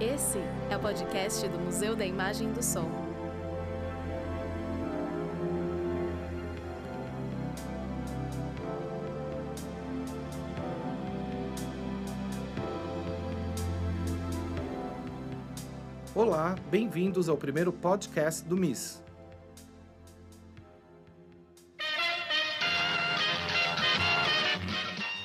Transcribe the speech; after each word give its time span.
Esse 0.00 0.38
é 0.70 0.76
o 0.76 0.80
podcast 0.80 1.48
do 1.48 1.58
Museu 1.58 1.96
da 1.96 2.06
Imagem 2.06 2.52
do 2.52 2.62
Som. 2.62 2.88
Olá, 16.14 16.54
bem-vindos 16.70 17.28
ao 17.28 17.36
primeiro 17.36 17.72
podcast 17.72 18.44
do 18.44 18.56
MIS. 18.56 19.07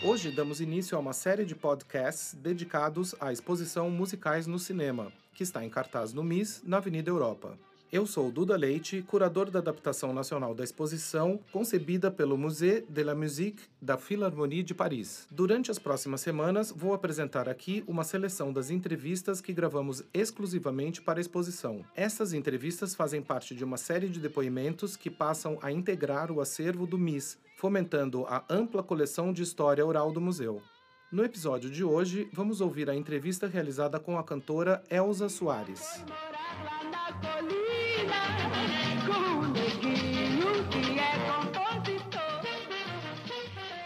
Hoje 0.06 0.32
damos 0.32 0.60
início 0.60 0.98
a 0.98 1.00
uma 1.00 1.14
série 1.14 1.46
de 1.46 1.56
podcasts 1.56 2.34
dedicados 2.34 3.16
à 3.22 3.32
exposição 3.32 3.90
Musicais 3.90 4.46
no 4.46 4.60
Cinema, 4.60 5.14
que 5.34 5.44
está 5.44 5.64
em 5.64 5.70
cartaz 5.70 6.12
no 6.12 6.22
MIS, 6.22 6.62
na 6.66 6.76
Avenida 6.76 7.10
Europa. 7.10 7.58
Eu 7.90 8.06
sou 8.06 8.30
Duda 8.30 8.58
Leite, 8.58 9.02
curador 9.04 9.50
da 9.50 9.60
adaptação 9.60 10.12
nacional 10.12 10.54
da 10.54 10.64
exposição, 10.64 11.40
concebida 11.54 12.12
pelo 12.12 12.38
Musée 12.38 12.84
de 12.90 13.02
la 13.02 13.16
Musique 13.16 13.64
da 13.82 13.98
Philharmonie 13.98 14.62
de 14.62 14.74
Paris. 14.74 15.26
Durante 15.32 15.72
as 15.72 15.80
próximas 15.80 16.20
semanas, 16.20 16.74
vou 16.76 16.94
apresentar 16.94 17.48
aqui 17.48 17.82
uma 17.88 18.04
seleção 18.04 18.52
das 18.52 18.70
entrevistas 18.70 19.40
que 19.40 19.54
gravamos 19.54 20.04
exclusivamente 20.14 21.02
para 21.02 21.20
a 21.20 21.22
exposição. 21.22 21.86
Essas 21.96 22.34
entrevistas 22.34 22.94
fazem 22.94 23.22
parte 23.22 23.56
de 23.56 23.64
uma 23.64 23.78
série 23.78 24.10
de 24.10 24.20
depoimentos 24.20 24.98
que 24.98 25.10
passam 25.10 25.58
a 25.62 25.72
integrar 25.72 26.30
o 26.30 26.42
acervo 26.42 26.86
do 26.86 26.98
MIS, 26.98 27.38
fomentando 27.64 28.26
a 28.26 28.44
ampla 28.50 28.84
coleção 28.84 29.32
de 29.32 29.42
história 29.42 29.86
oral 29.86 30.12
do 30.12 30.20
museu. 30.20 30.62
No 31.10 31.24
episódio 31.24 31.70
de 31.70 31.82
hoje, 31.82 32.28
vamos 32.34 32.60
ouvir 32.60 32.90
a 32.90 32.94
entrevista 32.94 33.48
realizada 33.48 34.02
com 34.02 34.20
a 34.20 34.24
cantora 34.26 34.84
Elza 34.90 35.30
Soares. 35.30 36.04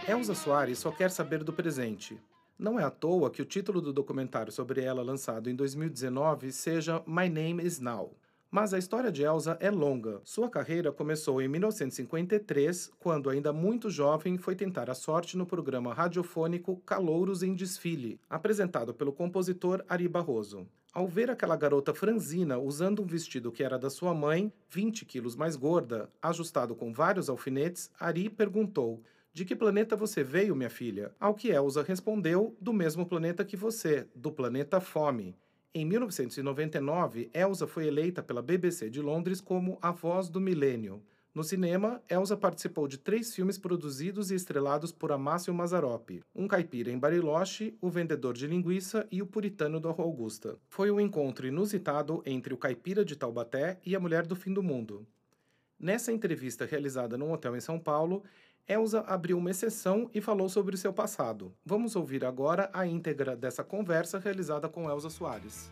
Elza 0.07 0.33
Soares 0.33 0.79
só 0.79 0.89
quer 0.89 1.11
saber 1.11 1.43
do 1.43 1.53
presente. 1.53 2.19
Não 2.57 2.79
é 2.79 2.83
à 2.83 2.89
toa 2.89 3.29
que 3.29 3.43
o 3.43 3.45
título 3.45 3.79
do 3.79 3.93
documentário 3.93 4.51
sobre 4.51 4.81
ela, 4.81 5.03
lançado 5.03 5.51
em 5.51 5.55
2019, 5.55 6.51
seja 6.51 7.03
My 7.05 7.29
Name 7.29 7.63
is 7.63 7.79
Now. 7.79 8.11
Mas 8.49 8.73
a 8.73 8.77
história 8.77 9.11
de 9.11 9.23
Elsa 9.23 9.57
é 9.59 9.69
longa. 9.69 10.21
Sua 10.23 10.49
carreira 10.49 10.91
começou 10.91 11.41
em 11.41 11.47
1953, 11.49 12.91
quando, 12.97 13.29
ainda 13.29 13.51
muito 13.51 13.89
jovem, 13.89 14.37
foi 14.37 14.55
tentar 14.55 14.89
a 14.89 14.95
sorte 14.95 15.37
no 15.37 15.45
programa 15.45 15.93
radiofônico 15.93 16.77
Calouros 16.85 17.43
em 17.43 17.53
Desfile, 17.53 18.19
apresentado 18.29 18.93
pelo 18.93 19.11
compositor 19.11 19.83
Ari 19.89 20.07
Barroso. 20.07 20.65
Ao 20.93 21.07
ver 21.07 21.29
aquela 21.29 21.55
garota 21.55 21.93
franzina 21.93 22.57
usando 22.57 23.03
um 23.03 23.05
vestido 23.05 23.51
que 23.51 23.63
era 23.63 23.77
da 23.77 23.89
sua 23.89 24.13
mãe, 24.13 24.51
20 24.69 25.05
quilos 25.05 25.35
mais 25.35 25.55
gorda, 25.55 26.09
ajustado 26.21 26.73
com 26.73 26.91
vários 26.93 27.29
alfinetes, 27.29 27.91
Ari 27.99 28.29
perguntou: 28.29 29.03
De 29.33 29.45
que 29.45 29.55
planeta 29.55 29.95
você 29.95 30.23
veio, 30.23 30.55
minha 30.55 30.69
filha? 30.69 31.11
Ao 31.19 31.35
que 31.35 31.49
Elsa 31.49 31.83
respondeu: 31.83 32.55
Do 32.59 32.73
mesmo 32.73 33.05
planeta 33.05 33.45
que 33.45 33.57
você, 33.57 34.07
do 34.15 34.31
planeta 34.31 34.79
Fome. 34.79 35.35
Em 35.79 35.85
1999, 35.85 37.29
Elsa 37.31 37.67
foi 37.67 37.85
eleita 37.85 38.23
pela 38.23 38.41
BBC 38.41 38.89
de 38.89 38.99
Londres 38.99 39.39
como 39.39 39.77
a 39.79 39.91
voz 39.91 40.27
do 40.27 40.41
milênio. 40.41 41.03
No 41.35 41.43
cinema, 41.43 42.01
Elsa 42.09 42.35
participou 42.35 42.87
de 42.87 42.97
três 42.97 43.35
filmes 43.35 43.59
produzidos 43.59 44.31
e 44.31 44.33
estrelados 44.33 44.91
por 44.91 45.11
Amácio 45.11 45.53
Mazzaropi: 45.53 46.23
Um 46.33 46.47
Caipira 46.47 46.89
em 46.89 46.97
Bariloche, 46.97 47.77
O 47.79 47.91
Vendedor 47.91 48.33
de 48.33 48.47
Linguiça 48.47 49.07
e 49.11 49.21
O 49.21 49.27
Puritano 49.27 49.79
da 49.79 49.91
Rua 49.91 50.07
Augusta. 50.07 50.57
Foi 50.67 50.89
um 50.89 50.99
encontro 50.99 51.45
inusitado 51.45 52.23
entre 52.25 52.55
o 52.55 52.57
caipira 52.57 53.05
de 53.05 53.15
Taubaté 53.15 53.79
e 53.85 53.95
a 53.95 53.99
mulher 53.99 54.25
do 54.25 54.35
fim 54.35 54.51
do 54.51 54.63
mundo. 54.63 55.05
Nessa 55.79 56.11
entrevista 56.11 56.65
realizada 56.65 57.19
num 57.19 57.31
hotel 57.31 57.55
em 57.55 57.61
São 57.61 57.79
Paulo, 57.79 58.23
Elsa 58.67 58.99
abriu 59.07 59.37
uma 59.37 59.49
exceção 59.51 60.09
e 60.13 60.19
falou 60.19 60.49
sobre 60.49 60.75
o 60.75 60.77
seu 60.77 60.91
passado. 60.93 61.53
Vamos 61.65 61.95
ouvir 61.95 62.25
agora 62.25 62.69
a 62.73 62.85
íntegra 62.85 63.35
dessa 63.35 63.63
conversa 63.63 64.19
realizada 64.19 64.67
com 64.67 64.89
Elsa 64.89 65.09
Soares. 65.09 65.71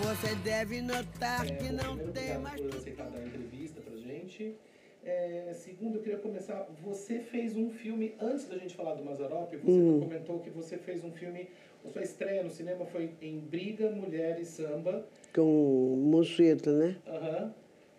Você 0.00 0.34
deve 0.36 0.80
notar 0.82 1.46
É, 1.46 1.54
que 1.56 1.68
bom, 1.68 1.76
não 1.76 1.96
primeiro, 1.96 2.12
tem 2.12 2.36
obrigado 2.36 2.42
mais. 2.42 2.60
por 2.60 2.76
aceitar 2.76 3.10
dar 3.10 3.18
a 3.18 3.26
entrevista 3.26 3.80
pra 3.80 3.96
gente. 3.96 4.56
É, 5.04 5.52
segundo, 5.52 5.96
eu 5.96 6.02
queria 6.02 6.18
começar. 6.18 6.66
Você 6.82 7.20
fez 7.20 7.56
um 7.56 7.68
filme, 7.70 8.14
antes 8.20 8.46
da 8.48 8.56
gente 8.56 8.74
falar 8.74 8.94
do 8.94 9.04
Mazarop, 9.04 9.54
você 9.54 9.70
Hum. 9.70 10.00
comentou 10.00 10.40
que 10.40 10.48
você 10.48 10.78
fez 10.78 11.04
um 11.04 11.12
filme, 11.12 11.50
a 11.84 11.90
sua 11.90 12.02
estreia 12.02 12.42
no 12.42 12.50
cinema 12.50 12.86
foi 12.86 13.10
em 13.20 13.38
Briga, 13.38 13.90
Mulher 13.90 14.40
e 14.40 14.46
Samba. 14.46 15.04
Com 15.34 15.96
Monsueto, 16.10 16.70
né? 16.70 16.96
Aham. 17.06 17.52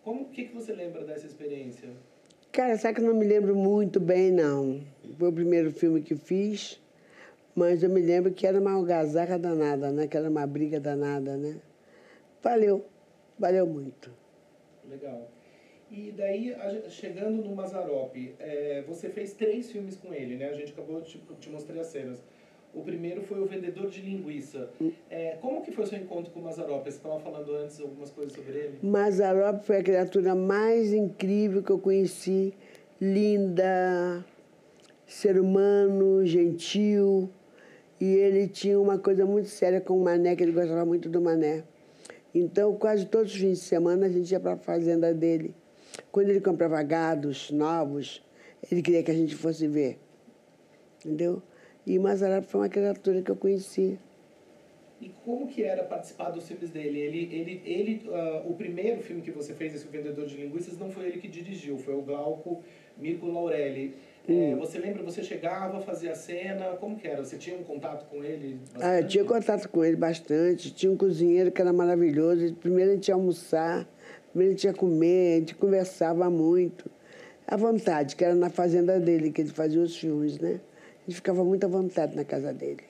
Como 0.04 0.24
o 0.24 0.30
que, 0.30 0.46
que 0.46 0.54
você 0.56 0.74
lembra 0.74 1.04
dessa 1.04 1.28
experiência? 1.28 1.90
Cara, 2.52 2.76
sabe 2.78 2.96
que 2.96 3.02
eu 3.02 3.06
não 3.06 3.20
me 3.20 3.26
lembro 3.26 3.56
muito 3.56 4.00
bem, 4.00 4.32
não. 4.32 4.82
Foi 5.20 5.30
o 5.30 5.34
primeiro 5.34 5.72
filme 5.72 6.02
que 6.02 6.16
fiz, 6.16 6.82
mas 7.56 7.84
eu 7.84 7.90
me 7.90 8.02
lembro 8.02 8.34
que 8.34 8.48
era 8.48 8.60
uma 8.60 8.72
algazarra 8.72 9.38
danada, 9.38 9.92
né? 9.92 10.08
Que 10.08 10.18
era 10.18 10.30
uma 10.30 10.48
briga 10.48 10.80
danada, 10.80 11.38
né? 11.38 11.60
Valeu, 12.42 12.86
valeu 13.38 13.68
muito. 13.68 14.12
Legal. 14.90 15.35
E 15.96 16.12
daí, 16.12 16.54
chegando 16.90 17.42
no 17.42 17.56
Mazarop, 17.56 18.14
é, 18.38 18.84
você 18.86 19.08
fez 19.08 19.32
três 19.32 19.72
filmes 19.72 19.96
com 19.96 20.14
ele, 20.14 20.36
né? 20.36 20.50
A 20.50 20.54
gente 20.54 20.74
acabou 20.74 21.00
de 21.00 21.18
te 21.40 21.50
mostrar 21.50 21.80
as 21.80 21.88
cenas. 21.88 22.22
O 22.74 22.82
primeiro 22.82 23.22
foi 23.22 23.40
O 23.40 23.46
Vendedor 23.46 23.90
de 23.90 24.02
Linguiça. 24.02 24.70
É, 25.10 25.38
como 25.40 25.62
que 25.62 25.72
foi 25.72 25.86
o 25.86 25.88
seu 25.88 25.98
encontro 25.98 26.34
com 26.34 26.42
o 26.42 26.44
Mazarop? 26.44 26.84
Você 26.84 26.98
estava 26.98 27.18
falando 27.22 27.50
antes 27.56 27.80
algumas 27.80 28.10
coisas 28.10 28.34
sobre 28.34 28.58
ele? 28.58 28.80
Mazarop 28.84 29.64
foi 29.64 29.78
a 29.78 29.84
criatura 29.84 30.36
mais 30.36 30.92
incrível 30.92 31.64
que 31.64 31.72
eu 31.72 31.80
conheci. 31.80 32.54
Linda, 33.00 34.26
ser 35.08 35.40
humano, 35.40 36.26
gentil. 36.26 37.30
E 38.02 38.06
ele 38.16 38.50
tinha 38.50 38.78
uma 38.78 39.00
coisa 39.00 39.26
muito 39.26 39.48
séria 39.48 39.80
com 39.80 39.98
o 39.98 40.04
Mané, 40.04 40.36
que 40.36 40.44
ele 40.44 40.52
gostava 40.52 40.84
muito 40.84 41.08
do 41.08 41.22
Mané. 41.22 41.64
Então, 42.34 42.76
quase 42.76 43.06
todos 43.06 43.32
os 43.32 43.40
fins 43.40 43.60
de 43.60 43.64
semana, 43.64 44.08
a 44.08 44.10
gente 44.10 44.30
ia 44.30 44.42
para 44.42 44.56
a 44.56 44.58
fazenda 44.58 45.14
dele. 45.14 45.56
Quando 46.16 46.30
ele 46.30 46.40
comprava 46.40 46.82
gados 46.82 47.52
novos, 47.52 48.24
ele 48.72 48.82
queria 48.82 49.04
que 49.04 49.12
a 49.12 49.14
gente 49.14 49.36
fosse 49.36 49.68
ver. 49.68 50.00
Entendeu? 51.04 51.44
E 51.86 52.00
Mazarop 52.00 52.46
foi 52.46 52.62
uma 52.62 52.70
criatura 52.70 53.22
que 53.22 53.30
eu 53.30 53.36
conheci. 53.36 54.00
E 55.02 55.10
como 55.26 55.46
que 55.46 55.62
era 55.62 55.84
participar 55.84 56.30
dos 56.30 56.48
filmes 56.48 56.70
dele? 56.70 57.02
Ele, 57.02 57.36
ele, 57.36 57.62
ele, 57.66 58.10
ah, 58.14 58.44
o 58.46 58.54
primeiro 58.54 59.02
filme 59.02 59.22
que 59.22 59.30
você 59.30 59.54
fez, 59.54 59.76
esse 59.76 59.86
O 59.86 59.90
Vendedor 59.90 60.26
de 60.26 60.38
Linguiças, 60.38 60.78
não 60.78 60.90
foi 60.90 61.08
ele 61.08 61.20
que 61.20 61.28
dirigiu, 61.28 61.78
foi 61.78 61.94
o 61.94 62.02
Glauco 62.02 62.64
Mirko 62.98 63.28
Laurelli. 63.28 63.94
É, 64.26 64.56
você 64.56 64.80
lembra, 64.80 65.04
você 65.04 65.22
chegava, 65.22 65.82
fazia 65.82 66.14
a 66.14 66.16
cena, 66.16 66.78
como 66.80 66.98
que 66.98 67.06
era? 67.10 67.26
Você 67.26 67.38
tinha 67.38 67.58
um 67.58 67.64
contato 67.64 68.10
com 68.10 68.24
ele? 68.24 68.58
Ah, 68.76 69.02
eu 69.02 69.08
tinha 69.08 69.26
contato 69.26 69.68
com 69.68 69.84
ele 69.84 69.98
bastante. 69.98 70.74
Tinha 70.74 70.90
um 70.94 70.96
cozinheiro 70.96 71.52
que 71.52 71.62
era 71.62 71.74
maravilhoso. 71.74 72.56
Primeiro 72.56 72.92
a 72.92 72.94
gente 72.96 73.10
ia 73.10 73.16
almoçar, 73.16 73.86
a 74.42 74.50
gente 74.50 74.64
ia 74.66 74.74
comer, 74.74 75.36
a 75.36 75.40
gente 75.40 75.56
conversava 75.56 76.30
muito. 76.30 76.90
À 77.48 77.56
vontade, 77.56 78.16
que 78.16 78.26
era 78.26 78.34
na 78.34 78.50
fazenda 78.50 79.00
dele 79.00 79.32
que 79.32 79.42
ele 79.42 79.52
fazia 79.52 79.82
os 79.82 79.96
filmes, 79.96 80.40
né? 80.40 80.60
A 81.06 81.10
gente 81.10 81.16
ficava 81.18 81.44
muito 81.44 81.64
à 81.66 81.70
vontade 81.70 82.16
na 82.16 82.26
casa 82.26 82.52
dele. 82.52 82.84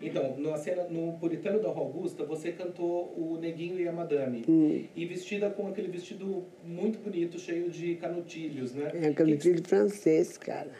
Então, 0.00 0.36
na 0.38 0.56
cena, 0.56 0.84
no 0.84 1.14
Puritano 1.14 1.60
da 1.60 1.68
Rua 1.68 1.86
Augusta, 1.86 2.24
você 2.24 2.52
cantou 2.52 3.14
o 3.16 3.38
Neguinho 3.40 3.80
e 3.80 3.88
a 3.88 3.92
Madame. 3.92 4.44
Hum. 4.48 4.84
E 4.94 5.06
vestida 5.06 5.48
com 5.50 5.66
aquele 5.68 5.88
vestido 5.88 6.44
muito 6.64 6.98
bonito, 6.98 7.38
cheio 7.38 7.70
de 7.70 7.94
canutilhos, 7.96 8.74
né? 8.74 8.90
É 8.94 9.10
um 9.10 9.14
canutilho 9.14 9.62
francês, 9.66 10.36
cara. 10.36 10.70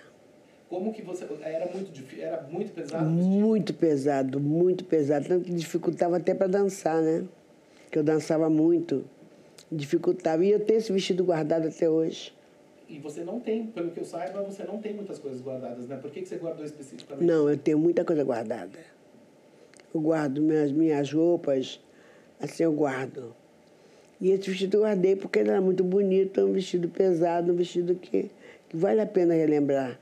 Como 0.69 0.93
que 0.93 1.01
você... 1.01 1.27
Era 1.43 1.67
muito, 1.73 1.93
era 2.21 2.43
muito 2.43 2.73
pesado? 2.73 3.09
Muito 3.09 3.75
pesado, 3.75 4.41
muito 4.41 4.85
pesado. 4.85 5.29
Tanto 5.29 5.45
que 5.47 5.53
dificultava 5.53 6.19
até 6.19 6.35
para 6.35 6.47
dançar, 6.47 7.01
né? 7.01 7.25
Que 7.91 7.99
eu 7.99 8.05
dançava 8.05 8.51
muito. 8.51 9.05
Dificultava. 9.71 10.45
E 10.45 10.51
eu 10.51 10.61
tenho 10.61 10.79
esse 10.79 10.93
vestido 10.93 11.25
guardado 11.25 11.69
até 11.69 11.89
hoje. 11.89 12.33
E 12.89 12.99
você 13.01 13.25
não 13.25 13.41
tem, 13.41 13.67
pelo 13.67 13.91
que 13.91 13.99
eu 13.99 14.05
saiba, 14.05 14.43
você 14.43 14.63
não 14.63 14.79
tem 14.79 14.95
muitas 14.95 15.19
coisas 15.19 15.41
guardadas, 15.41 15.89
né? 15.89 15.97
Por 15.97 16.11
que, 16.11 16.23
que 16.23 16.29
você 16.29 16.37
guardou 16.37 16.65
especificamente? 16.65 17.27
Não, 17.27 17.51
eu 17.51 17.59
tenho 17.59 17.79
muita 17.79 18.05
coisa 18.05 18.23
guardada. 18.23 18.79
Eu 19.93 20.01
guardo 20.01 20.41
minhas, 20.41 20.71
minhas 20.71 21.13
roupas, 21.13 21.81
assim 22.41 22.63
eu 22.63 22.73
guardo. 22.73 23.35
E 24.21 24.31
esse 24.31 24.49
vestido 24.49 24.77
eu 24.77 24.81
guardei 24.83 25.17
porque 25.17 25.41
ele 25.41 25.51
era 25.51 25.61
muito 25.61 25.83
bonito, 25.83 26.41
é 26.41 26.45
um 26.45 26.53
vestido 26.53 26.89
pesado, 26.89 27.53
um 27.53 27.57
vestido 27.57 27.97
que, 27.97 28.31
que 28.69 28.77
vale 28.77 29.01
a 29.01 29.07
pena 29.07 29.35
relembrar. 29.35 29.99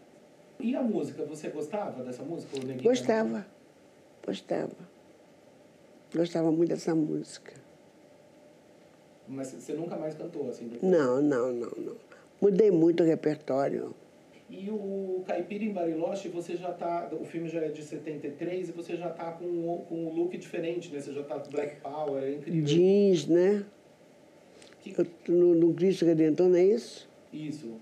E 0.61 0.77
a 0.77 0.83
música, 0.83 1.25
você 1.25 1.49
gostava 1.49 2.05
dessa 2.05 2.23
música? 2.23 2.53
Gostava, 2.83 3.47
gostava. 4.25 4.95
Gostava 6.15 6.53
muito 6.53 6.69
dessa 6.69 6.95
música. 6.95 7.64
Mas 9.29 9.49
você 9.53 9.73
nunca 9.73 9.97
mais 9.97 10.15
cantou 10.15 10.49
assim? 10.49 10.69
Depois? 10.69 10.91
Não, 10.93 11.21
não, 11.23 11.53
não, 11.53 11.71
não. 11.76 11.97
Mudei 12.41 12.71
muito 12.71 13.03
o 13.03 13.06
repertório. 13.06 13.94
E 14.50 14.69
o 14.71 15.23
Caipira 15.26 15.65
em 15.65 15.73
Bariloche, 15.73 16.29
você 16.29 16.56
já 16.56 16.71
tá. 16.73 17.09
O 17.19 17.25
filme 17.25 17.49
já 17.49 17.61
é 17.61 17.69
de 17.69 17.82
73 17.82 18.69
e 18.69 18.73
você 18.73 18.97
já 18.97 19.09
tá 19.09 19.32
com, 19.32 19.85
com 19.88 19.94
um 20.06 20.12
look 20.15 20.37
diferente, 20.37 20.93
né? 20.93 21.00
Você 21.00 21.12
já 21.12 21.23
tá 21.23 21.38
com 21.41 21.50
Black 21.50 21.76
Power, 21.81 22.23
é 22.23 22.32
incrível. 22.35 22.65
Jeans, 22.65 23.26
né? 23.26 23.65
Que- 24.82 24.94
Eu, 24.99 25.06
no, 25.35 25.55
no 25.55 25.75
Cristo 25.75 26.05
Redentor, 26.05 26.49
não 26.49 26.56
é 26.56 26.65
isso? 26.65 27.09
Isso. 27.32 27.73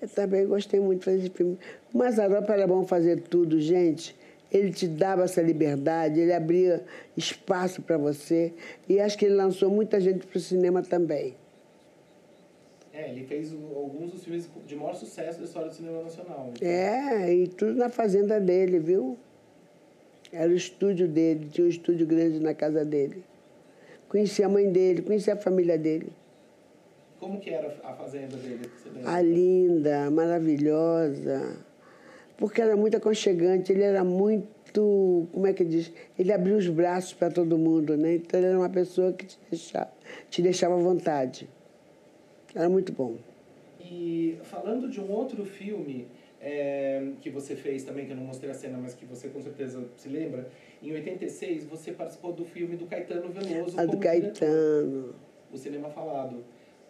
Eu 0.00 0.08
também 0.08 0.46
gostei 0.46 0.78
muito 0.78 0.98
de 1.00 1.04
fazer 1.06 1.18
esse 1.20 1.30
filme. 1.30 1.58
O 1.92 1.96
Mazzaropi 1.98 2.52
era 2.52 2.66
bom 2.66 2.84
fazer 2.84 3.22
tudo, 3.22 3.58
gente. 3.58 4.14
Ele 4.54 4.70
te 4.70 4.86
dava 4.86 5.24
essa 5.24 5.42
liberdade, 5.42 6.20
ele 6.20 6.32
abria 6.32 6.84
espaço 7.16 7.82
para 7.82 7.98
você. 7.98 8.52
E 8.88 9.00
acho 9.00 9.18
que 9.18 9.24
ele 9.24 9.34
lançou 9.34 9.68
muita 9.68 10.00
gente 10.00 10.24
para 10.24 10.38
o 10.38 10.40
cinema 10.40 10.80
também. 10.80 11.34
É, 12.92 13.10
ele 13.10 13.24
fez 13.24 13.52
alguns 13.52 14.12
dos 14.12 14.22
filmes 14.22 14.48
de 14.64 14.76
maior 14.76 14.94
sucesso 14.94 15.40
da 15.40 15.44
história 15.44 15.68
do 15.68 15.74
cinema 15.74 16.02
nacional. 16.02 16.52
né? 16.60 17.24
É, 17.26 17.34
e 17.34 17.48
tudo 17.48 17.74
na 17.74 17.88
fazenda 17.88 18.38
dele, 18.38 18.78
viu? 18.78 19.18
Era 20.32 20.48
o 20.48 20.54
estúdio 20.54 21.08
dele, 21.08 21.48
tinha 21.50 21.66
um 21.66 21.70
estúdio 21.70 22.06
grande 22.06 22.38
na 22.38 22.54
casa 22.54 22.84
dele. 22.84 23.24
Conheci 24.08 24.44
a 24.44 24.48
mãe 24.48 24.70
dele, 24.70 25.02
conheci 25.02 25.32
a 25.32 25.36
família 25.36 25.76
dele. 25.76 26.12
Como 27.18 27.40
que 27.40 27.50
era 27.50 27.76
a 27.82 27.92
fazenda 27.94 28.36
dele? 28.36 28.70
A 29.04 29.20
linda, 29.20 30.08
maravilhosa. 30.12 31.56
Porque 32.36 32.60
era 32.60 32.76
muito 32.76 32.96
aconchegante, 32.96 33.72
ele 33.72 33.82
era 33.82 34.02
muito, 34.02 35.28
como 35.32 35.46
é 35.46 35.52
que 35.52 35.64
diz? 35.64 35.92
Ele 36.18 36.32
abria 36.32 36.56
os 36.56 36.68
braços 36.68 37.12
para 37.12 37.30
todo 37.30 37.56
mundo, 37.56 37.96
né? 37.96 38.16
Então 38.16 38.40
ele 38.40 38.48
era 38.48 38.58
uma 38.58 38.68
pessoa 38.68 39.12
que 39.12 39.26
te 39.26 39.38
deixava, 39.50 39.90
te 40.30 40.42
deixava 40.42 40.74
à 40.74 40.78
vontade. 40.78 41.48
Era 42.54 42.68
muito 42.68 42.92
bom. 42.92 43.16
E 43.80 44.38
falando 44.42 44.88
de 44.88 45.00
um 45.00 45.10
outro 45.10 45.44
filme 45.44 46.08
é, 46.40 47.12
que 47.20 47.30
você 47.30 47.56
fez 47.56 47.84
também, 47.84 48.06
que 48.06 48.12
eu 48.12 48.16
não 48.16 48.24
mostrei 48.24 48.50
a 48.50 48.54
cena, 48.54 48.78
mas 48.78 48.94
que 48.94 49.04
você 49.04 49.28
com 49.28 49.40
certeza 49.40 49.82
se 49.96 50.08
lembra, 50.08 50.48
em 50.82 50.92
86 50.92 51.64
você 51.64 51.92
participou 51.92 52.32
do 52.32 52.44
filme 52.44 52.76
do 52.76 52.86
Caetano 52.86 53.30
Veloso. 53.30 53.78
A 53.78 53.84
do 53.84 53.92
como 53.92 54.02
diretor, 54.02 54.32
Caetano. 54.32 55.14
O 55.52 55.56
Cinema 55.56 55.88
Falado. 55.88 56.44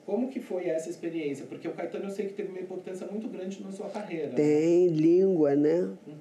Como 0.06 0.28
que 0.28 0.40
foi 0.40 0.68
essa 0.68 0.90
experiência? 0.90 1.46
Porque 1.46 1.66
o 1.66 1.72
Caetano 1.72 2.04
eu 2.04 2.10
sei 2.10 2.26
que 2.26 2.34
teve 2.34 2.50
uma 2.50 2.60
importância 2.60 3.06
muito 3.06 3.26
grande 3.28 3.62
na 3.62 3.72
sua 3.72 3.88
carreira. 3.88 4.28
né? 4.28 4.34
Tem 4.34 4.88
língua, 4.88 5.56
né? 5.56 5.80
Uhum. 6.06 6.14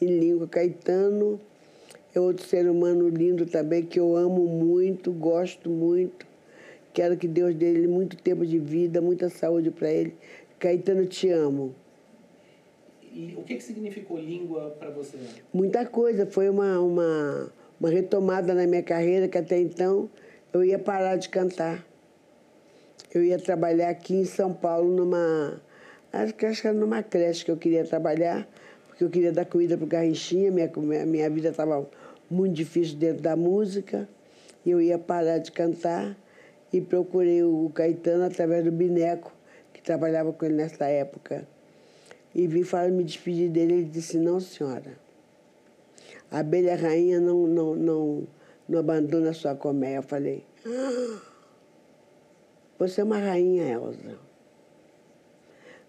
Em 0.00 0.18
língua. 0.18 0.46
Caetano 0.46 1.40
é 2.14 2.20
outro 2.20 2.46
ser 2.46 2.68
humano 2.70 3.08
lindo 3.08 3.44
também, 3.44 3.84
que 3.84 3.98
eu 3.98 4.16
amo 4.16 4.46
muito, 4.46 5.12
gosto 5.12 5.68
muito. 5.68 6.26
Quero 6.94 7.16
que 7.16 7.26
Deus 7.26 7.54
dê 7.54 7.66
ele 7.66 7.88
muito 7.88 8.16
tempo 8.16 8.46
de 8.46 8.58
vida, 8.58 9.00
muita 9.00 9.28
saúde 9.28 9.70
para 9.70 9.90
ele. 9.90 10.14
Caetano, 10.58 11.04
te 11.04 11.28
amo. 11.28 11.74
E 13.12 13.34
o 13.36 13.42
que, 13.42 13.56
que 13.56 13.62
significou 13.62 14.18
língua 14.18 14.76
para 14.78 14.90
você? 14.90 15.18
Muita 15.52 15.84
coisa. 15.84 16.26
Foi 16.26 16.48
uma, 16.48 16.78
uma, 16.80 17.52
uma 17.80 17.90
retomada 17.90 18.54
na 18.54 18.66
minha 18.66 18.82
carreira, 18.82 19.26
que 19.26 19.36
até 19.36 19.58
então 19.58 20.08
eu 20.52 20.64
ia 20.64 20.78
parar 20.78 21.16
de 21.16 21.28
cantar. 21.28 21.84
Eu 23.16 23.24
ia 23.24 23.38
trabalhar 23.38 23.88
aqui 23.88 24.14
em 24.14 24.26
São 24.26 24.52
Paulo 24.52 24.94
numa. 24.94 25.58
Acho 26.12 26.34
que, 26.34 26.44
acho 26.44 26.60
que 26.60 26.68
era 26.68 26.76
numa 26.76 27.02
creche 27.02 27.46
que 27.46 27.50
eu 27.50 27.56
queria 27.56 27.82
trabalhar, 27.82 28.46
porque 28.86 29.02
eu 29.02 29.08
queria 29.08 29.32
dar 29.32 29.46
comida 29.46 29.74
para 29.74 29.84
o 29.84 29.88
Garrinchinha, 29.88 30.50
minha, 30.50 30.70
minha, 31.06 31.30
vida 31.30 31.48
estava 31.48 31.88
muito 32.30 32.52
difícil 32.52 32.98
dentro 32.98 33.22
da 33.22 33.34
música. 33.34 34.06
Eu 34.66 34.82
ia 34.82 34.98
parar 34.98 35.38
de 35.38 35.50
cantar 35.50 36.14
e 36.70 36.78
procurei 36.78 37.42
o 37.42 37.70
Caetano 37.74 38.24
através 38.24 38.62
do 38.62 38.70
Bineco, 38.70 39.32
que 39.72 39.80
trabalhava 39.80 40.30
com 40.30 40.44
ele 40.44 40.54
nessa 40.54 40.84
época. 40.84 41.48
E 42.34 42.46
vim 42.46 42.64
falar, 42.64 42.90
me 42.90 43.02
despedir 43.02 43.48
dele. 43.48 43.72
Ele 43.72 43.84
disse: 43.84 44.18
Não, 44.18 44.40
senhora. 44.40 44.92
A 46.30 46.40
abelha 46.40 46.76
rainha 46.76 47.18
não, 47.18 47.46
não, 47.46 47.74
não, 47.74 48.28
não 48.68 48.78
abandona 48.78 49.30
a 49.30 49.32
sua 49.32 49.54
colmeia. 49.54 49.96
Eu 49.96 50.02
falei: 50.02 50.44
ah, 50.66 51.35
Você 52.78 53.00
é 53.00 53.04
uma 53.04 53.18
rainha, 53.18 53.72
Elza. 53.72 54.18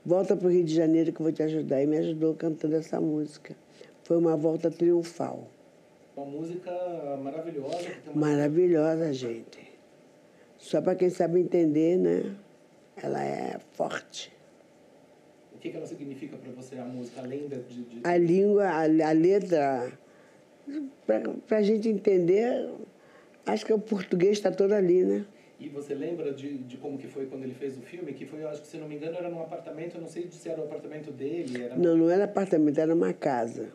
Volta 0.05 0.37
para 0.37 0.47
o 0.47 0.49
Rio 0.49 0.63
de 0.63 0.73
Janeiro 0.73 1.11
que 1.11 1.19
eu 1.19 1.23
vou 1.25 1.33
te 1.33 1.43
ajudar. 1.43 1.83
E 1.83 1.85
me 1.85 1.97
ajudou 1.97 2.33
cantando 2.33 2.75
essa 2.75 3.01
música. 3.01 3.55
Foi 4.03 4.15
uma 4.17 4.37
volta 4.37 4.71
triunfal. 4.71 5.49
Uma 6.15 6.25
música 6.25 6.71
maravilhosa. 7.21 7.89
Uma... 8.05 8.27
Maravilhosa, 8.27 9.11
gente. 9.13 9.59
Só 10.57 10.81
para 10.81 10.95
quem 10.95 11.09
sabe 11.09 11.41
entender, 11.41 11.97
né? 11.97 12.35
Ela 12.95 13.21
é 13.23 13.59
forte. 13.73 14.31
O 15.53 15.59
que, 15.59 15.69
que 15.69 15.77
ela 15.77 15.85
significa 15.85 16.37
para 16.37 16.51
você, 16.53 16.77
a 16.77 16.85
música, 16.85 17.19
além 17.19 17.47
de... 17.49 17.57
de... 17.57 17.99
A 18.03 18.17
língua, 18.17 18.63
a, 18.63 18.83
a 18.83 19.11
letra, 19.11 19.91
para 21.45 21.57
a 21.57 21.61
gente 21.61 21.89
entender, 21.89 22.69
acho 23.45 23.65
que 23.65 23.73
o 23.73 23.79
português 23.79 24.37
está 24.37 24.51
todo 24.51 24.71
ali, 24.71 25.03
né? 25.03 25.25
E 25.59 25.69
você 25.69 25.95
lembra 25.95 26.31
de, 26.33 26.59
de 26.59 26.77
como 26.77 26.97
que 26.97 27.07
foi 27.07 27.25
quando 27.25 27.43
ele 27.43 27.55
fez 27.55 27.77
o 27.77 27.81
filme? 27.81 28.13
Que 28.13 28.25
foi, 28.25 28.43
eu 28.43 28.49
acho 28.49 28.61
que 28.61 28.67
se 28.67 28.77
não 28.77 28.87
me 28.87 28.95
engano, 28.95 29.17
era 29.17 29.29
num 29.29 29.41
apartamento, 29.41 29.95
eu 29.95 30.01
não 30.01 30.07
sei 30.07 30.27
se 30.29 30.47
era 30.47 30.61
o 30.61 30.65
apartamento 30.65 31.11
dele, 31.11 31.63
era... 31.63 31.75
Não, 31.75 31.97
não 31.97 32.09
era 32.09 32.25
apartamento, 32.25 32.79
era 32.79 32.93
uma 32.93 33.11
casa. 33.11 33.71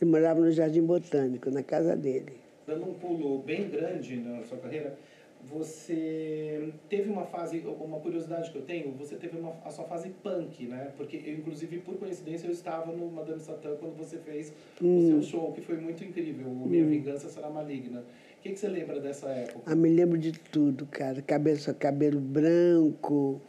Ele 0.00 0.10
morava 0.10 0.40
no 0.40 0.50
Jardim 0.50 0.82
Botânico, 0.82 1.50
na 1.50 1.62
casa 1.62 1.94
dele. 1.94 2.32
Dando 2.66 2.88
um 2.88 2.94
pulo 2.94 3.38
bem 3.42 3.68
grande 3.68 4.16
na 4.16 4.42
sua 4.44 4.56
carreira, 4.56 4.98
você 5.44 6.72
teve 6.88 7.10
uma 7.10 7.24
fase, 7.24 7.58
uma 7.60 8.00
curiosidade 8.00 8.50
que 8.50 8.56
eu 8.56 8.62
tenho, 8.62 8.92
você 8.92 9.16
teve 9.16 9.38
uma, 9.38 9.54
a 9.64 9.70
sua 9.70 9.84
fase 9.84 10.10
punk, 10.22 10.66
né? 10.66 10.92
Porque 10.96 11.22
eu, 11.24 11.34
inclusive, 11.34 11.78
por 11.78 11.96
coincidência, 11.96 12.46
eu 12.46 12.52
estava 12.52 12.90
no 12.90 13.10
Madame 13.10 13.40
Satã 13.40 13.76
quando 13.76 13.96
você 13.96 14.18
fez 14.18 14.52
o 14.80 15.06
seu 15.06 15.22
show, 15.22 15.52
que 15.52 15.60
foi 15.60 15.76
muito 15.76 16.02
incrível, 16.02 16.46
o 16.48 16.66
Minha 16.66 16.84
Vingança 16.84 17.28
Será 17.28 17.48
Maligna. 17.48 18.02
Que, 18.46 18.52
que 18.52 18.60
você 18.60 18.68
lembra 18.68 19.00
dessa 19.00 19.28
época? 19.28 19.60
Ah, 19.66 19.74
me 19.74 19.88
lembro 19.88 20.16
de 20.16 20.30
tudo, 20.30 20.86
cara. 20.86 21.20
Cabelo, 21.20 21.58
cabelo 21.78 22.20
branco, 22.20 23.40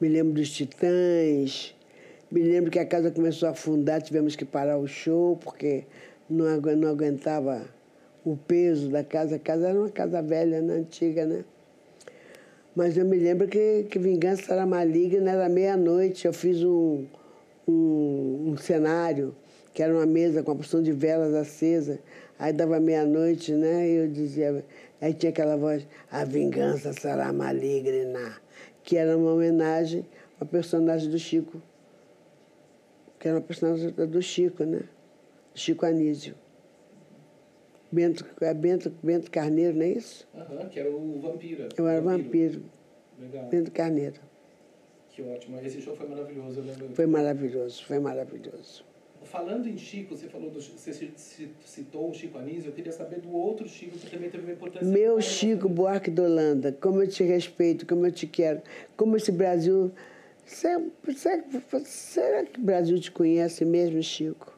me 0.00 0.08
lembro 0.08 0.32
dos 0.32 0.50
Titãs, 0.50 1.74
me 2.30 2.40
lembro 2.42 2.70
que 2.70 2.78
a 2.78 2.86
casa 2.86 3.10
começou 3.10 3.46
a 3.48 3.52
afundar, 3.52 4.00
tivemos 4.00 4.34
que 4.34 4.44
parar 4.46 4.78
o 4.78 4.86
show, 4.86 5.36
porque 5.36 5.84
não, 6.30 6.46
agu- 6.46 6.74
não 6.76 6.88
aguentava 6.88 7.66
o 8.24 8.36
peso 8.38 8.88
da 8.88 9.04
casa. 9.04 9.36
A 9.36 9.38
casa 9.38 9.68
era 9.68 9.78
uma 9.78 9.90
casa 9.90 10.22
velha, 10.22 10.62
né? 10.62 10.76
antiga, 10.76 11.26
né? 11.26 11.44
Mas 12.74 12.96
eu 12.96 13.04
me 13.04 13.18
lembro 13.18 13.46
que, 13.46 13.84
que 13.90 13.98
Vingança 13.98 14.50
era 14.54 14.64
maligna, 14.64 15.30
era 15.32 15.48
meia-noite. 15.48 16.26
Eu 16.26 16.32
fiz 16.32 16.62
um, 16.62 17.04
um, 17.68 18.52
um 18.52 18.56
cenário, 18.56 19.34
que 19.74 19.82
era 19.82 19.92
uma 19.92 20.06
mesa 20.06 20.42
com 20.42 20.52
uma 20.52 20.56
porção 20.56 20.82
de 20.82 20.92
velas 20.92 21.34
acesa. 21.34 21.98
Aí 22.38 22.52
dava 22.52 22.78
meia-noite, 22.78 23.52
né? 23.52 23.88
E 23.88 23.94
eu 23.96 24.08
dizia. 24.08 24.64
Aí 25.00 25.14
tinha 25.14 25.30
aquela 25.30 25.56
voz: 25.56 25.86
A 26.10 26.24
vingança 26.24 26.92
será 26.92 27.32
maligna, 27.32 28.40
que 28.82 28.96
era 28.96 29.16
uma 29.16 29.32
homenagem 29.32 30.04
a 30.38 30.44
uma 30.44 30.50
personagem 30.50 31.10
do 31.10 31.18
Chico, 31.18 31.62
que 33.18 33.28
era 33.28 33.38
uma 33.38 33.42
personagem 33.42 33.90
do 33.90 34.22
Chico, 34.22 34.64
né? 34.64 34.82
Chico 35.54 35.86
Anísio. 35.86 36.34
Bento, 37.90 38.26
é 38.40 38.52
Bento, 38.52 38.92
Bento 39.02 39.30
Carneiro, 39.30 39.76
não 39.76 39.84
é 39.84 39.90
isso? 39.90 40.28
Aham, 40.34 40.68
que 40.68 40.78
era 40.78 40.90
o 40.90 41.20
Vampira. 41.20 41.68
Eu 41.76 41.88
era 41.88 42.00
vampiro, 42.00 42.62
Legal. 43.18 43.44
Bento 43.46 43.70
Carneiro. 43.70 44.20
Que 45.08 45.22
ótimo. 45.22 45.58
Esse 45.64 45.80
show 45.80 45.96
foi 45.96 46.06
maravilhoso, 46.06 46.60
eu 46.60 46.64
lembro. 46.64 46.88
Foi 46.94 47.06
maravilhoso, 47.06 47.84
foi 47.86 47.98
maravilhoso. 47.98 48.84
Falando 49.30 49.68
em 49.68 49.76
Chico, 49.76 50.16
você 50.16 50.28
falou 50.28 50.50
do, 50.50 50.60
você 50.60 50.92
ci- 50.92 51.50
citou 51.64 52.10
o 52.10 52.14
Chico 52.14 52.38
Anísio, 52.38 52.68
eu 52.70 52.72
queria 52.72 52.92
saber 52.92 53.20
do 53.20 53.32
outro 53.32 53.68
Chico 53.68 53.98
que 53.98 54.10
também 54.10 54.30
teve 54.30 54.44
uma 54.44 54.52
importância. 54.52 54.86
Meu. 54.86 55.20
Chico 55.20 55.68
Buarque 55.68 56.10
de 56.10 56.20
Holanda, 56.20 56.72
como 56.72 57.02
eu 57.02 57.08
te 57.08 57.22
respeito, 57.24 57.86
como 57.86 58.06
eu 58.06 58.12
te 58.12 58.26
quero, 58.26 58.62
como 58.96 59.16
esse 59.16 59.32
Brasil. 59.32 59.90
Será, 60.44 60.80
será, 61.16 61.42
será 61.84 62.44
que 62.44 62.60
o 62.60 62.62
Brasil 62.62 62.98
te 63.00 63.10
conhece 63.10 63.64
mesmo, 63.64 64.00
Chico? 64.02 64.56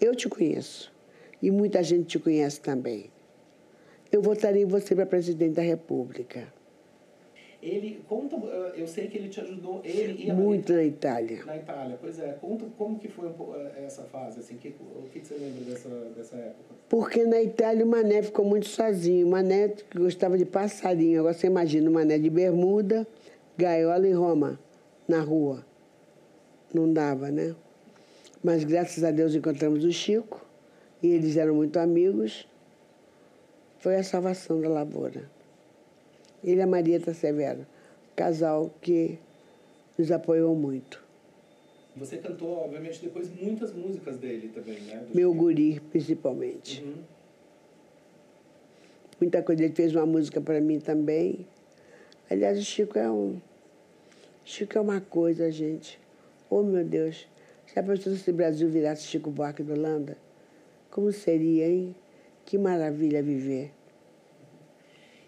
Eu 0.00 0.14
te 0.14 0.28
conheço. 0.28 0.92
E 1.40 1.50
muita 1.50 1.82
gente 1.82 2.06
te 2.06 2.18
conhece 2.18 2.60
também. 2.60 3.10
Eu 4.12 4.20
votaria 4.22 4.62
em 4.62 4.66
você 4.66 4.94
para 4.94 5.06
presidente 5.06 5.54
da 5.54 5.62
República. 5.62 6.52
Ele 7.64 8.04
conta, 8.06 8.36
eu 8.76 8.86
sei 8.86 9.08
que 9.08 9.16
ele 9.16 9.30
te 9.30 9.40
ajudou, 9.40 9.80
ele 9.82 10.22
e 10.22 10.30
a 10.30 10.34
Muito 10.34 10.70
na 10.74 10.84
Itália. 10.84 11.42
na 11.46 11.56
Itália. 11.56 11.98
Pois 11.98 12.20
é, 12.20 12.32
conta 12.38 12.66
como 12.76 12.98
que 12.98 13.08
foi 13.08 13.26
eh, 13.28 13.84
essa 13.86 14.02
fase, 14.02 14.40
assim, 14.40 14.58
que, 14.58 14.68
o 14.68 15.08
que, 15.10 15.20
você 15.20 15.34
lembra 15.34 15.64
dessa, 15.64 15.88
dessa 16.14 16.36
época? 16.36 16.74
Porque 16.90 17.24
na 17.24 17.40
Itália 17.40 17.82
o 17.82 17.88
Mané 17.88 18.22
ficou 18.22 18.44
muito 18.44 18.68
sozinho. 18.68 19.26
O 19.26 19.30
Mané 19.30 19.72
gostava 19.94 20.36
de 20.36 20.44
passarinho. 20.44 21.20
Agora 21.20 21.32
você 21.32 21.46
imagina 21.46 21.88
o 21.88 21.92
Mané 21.94 22.18
de 22.18 22.28
bermuda, 22.28 23.06
gaiola 23.56 24.06
e 24.06 24.12
Roma, 24.12 24.60
na 25.08 25.22
rua. 25.22 25.64
Não 26.70 26.92
dava, 26.92 27.30
né? 27.30 27.56
Mas 28.42 28.62
graças 28.62 29.02
a 29.02 29.10
Deus 29.10 29.34
encontramos 29.34 29.84
o 29.84 29.90
Chico. 29.90 30.44
E 31.02 31.06
eles 31.06 31.38
eram 31.38 31.54
muito 31.54 31.78
amigos. 31.78 32.46
Foi 33.78 33.96
a 33.96 34.04
salvação 34.04 34.60
da 34.60 34.68
lavoura. 34.68 35.33
Ele 36.44 36.60
e 36.60 36.62
a 36.62 36.66
Marieta 36.66 37.14
Severo, 37.14 37.66
casal 38.14 38.70
que 38.82 39.18
nos 39.96 40.12
apoiou 40.12 40.54
muito. 40.54 41.02
Você 41.96 42.18
cantou, 42.18 42.64
obviamente, 42.64 43.00
depois 43.00 43.30
muitas 43.40 43.72
músicas 43.72 44.18
dele 44.18 44.50
também, 44.54 44.80
né? 44.80 44.96
Do 45.08 45.16
Meu 45.16 45.30
Chico. 45.30 45.42
guri, 45.42 45.80
principalmente. 45.90 46.82
Uhum. 46.82 46.94
Muita 49.20 49.42
coisa. 49.42 49.64
Ele 49.64 49.74
fez 49.74 49.94
uma 49.94 50.04
música 50.04 50.40
para 50.40 50.60
mim 50.60 50.80
também. 50.80 51.46
Aliás, 52.28 52.58
o 52.58 52.62
Chico 52.62 52.98
é 52.98 53.10
um. 53.10 53.40
Chico 54.44 54.76
é 54.76 54.80
uma 54.80 55.00
coisa, 55.00 55.50
gente. 55.50 55.98
Oh, 56.50 56.62
meu 56.62 56.84
Deus. 56.84 57.26
Se 57.66 57.78
a 57.78 57.82
pessoa 57.82 58.14
se 58.16 58.30
o 58.30 58.34
Brasil 58.34 58.68
virasse 58.68 59.06
Chico 59.06 59.30
Buarque 59.30 59.62
da 59.62 59.74
Holanda, 59.74 60.18
como 60.90 61.10
seria, 61.12 61.66
hein? 61.68 61.94
Que 62.44 62.58
maravilha 62.58 63.22
viver. 63.22 63.70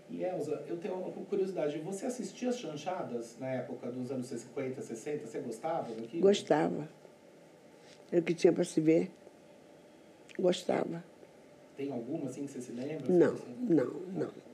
E 0.09 0.23
Elza, 0.23 0.63
eu 0.69 0.77
tenho 0.77 0.95
uma 0.95 1.11
curiosidade. 1.11 1.79
Você 1.79 2.07
assistia 2.07 2.51
as 2.51 2.59
chanchadas 2.59 3.37
na 3.39 3.49
época 3.49 3.91
dos 3.91 4.11
anos 4.11 4.27
50, 4.27 4.81
60? 4.81 5.27
Você 5.27 5.41
gostava 5.41 5.93
daquilo? 5.93 6.23
Gostava. 6.23 6.89
Era 8.11 8.21
o 8.21 8.25
que 8.25 8.35
tinha 8.35 8.53
para 8.53 8.65
se 8.65 8.81
ver. 8.81 9.11
Gostava. 10.39 11.03
Tem 11.77 11.91
alguma 11.91 12.27
assim 12.27 12.47
que 12.47 12.53
você 12.53 12.61
se 12.61 12.73
lembra? 12.73 13.13
Não, 13.13 13.37
não, 13.69 13.91
não 14.13 14.46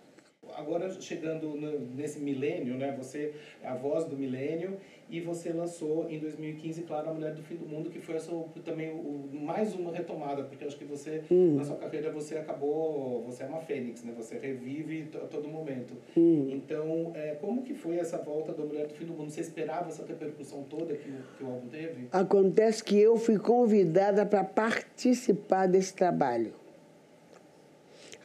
agora 0.57 0.91
chegando 1.01 1.49
no, 1.49 1.81
nesse 1.95 2.19
milênio, 2.21 2.75
né? 2.75 2.95
Você 2.99 3.35
é 3.63 3.69
a 3.69 3.75
voz 3.75 4.05
do 4.05 4.17
milênio 4.17 4.79
e 5.09 5.21
você 5.21 5.53
lançou 5.53 6.09
em 6.09 6.19
2015, 6.19 6.83
claro, 6.83 7.11
A 7.11 7.13
Mulher 7.13 7.35
do 7.35 7.43
Fim 7.43 7.57
do 7.57 7.67
Mundo, 7.67 7.91
que 7.91 8.01
foi 8.01 8.19
sua, 8.19 8.47
também 8.65 8.91
o, 8.93 9.29
mais 9.33 9.75
uma 9.75 9.93
retomada, 9.93 10.45
porque 10.45 10.65
acho 10.65 10.79
que 10.79 10.87
você, 10.87 11.23
hum. 11.31 11.57
na 11.57 11.65
sua 11.65 11.77
carreira, 11.77 12.11
você 12.11 12.39
acabou, 12.39 13.23
você 13.23 13.43
é 13.43 13.47
uma 13.47 13.61
fênix, 13.61 14.03
né? 14.03 14.15
Você 14.17 14.39
revive 14.39 15.11
a 15.17 15.27
todo 15.27 15.49
momento. 15.49 15.95
Hum. 16.17 16.49
Então, 16.51 17.13
é, 17.15 17.35
como 17.35 17.63
que 17.63 17.75
foi 17.75 17.99
essa 17.99 18.17
volta 18.17 18.53
da 18.53 18.65
Mulher 18.65 18.87
do 18.87 18.95
Fim 18.95 19.05
do 19.05 19.13
Mundo? 19.13 19.31
Você 19.31 19.43
esperava 19.43 19.89
essa 19.89 20.05
repercussão 20.05 20.63
toda 20.65 20.95
que, 20.95 21.13
que 21.37 21.45
o 21.45 21.47
álbum 21.47 21.69
teve? 21.69 22.09
Acontece 22.11 22.83
que 22.83 22.99
eu 22.99 23.17
fui 23.17 23.39
convidada 23.39 24.25
para 24.25 24.45
participar 24.45 25.67
desse 25.67 25.95
trabalho. 25.95 26.62